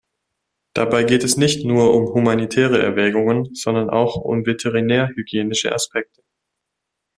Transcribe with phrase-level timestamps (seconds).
[0.73, 6.23] Dabei geht es nicht nur um humanitäre Erwägungen, sondern auch um veterinärhygienische Aspekte.